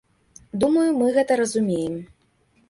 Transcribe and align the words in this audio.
Думаю, 0.63 0.85
мы 1.01 1.09
гэта 1.19 1.37
разумеем. 1.43 2.01